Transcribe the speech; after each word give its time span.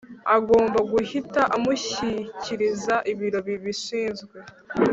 agomba 0.35 0.79
guhita 0.91 1.41
amushyikiriza 1.55 2.95
ibiro 3.11 3.39
bibishinzwe 3.47 4.37